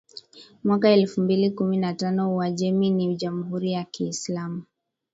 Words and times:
mwaka 0.63 0.89
elfu 0.89 1.21
mbili 1.21 1.51
kumi 1.51 1.77
na 1.77 1.93
tano 1.93 2.35
Uajemi 2.35 2.89
ni 2.89 3.15
Jamhuri 3.15 3.71
ya 3.71 3.83
Kiislamu 3.83 4.63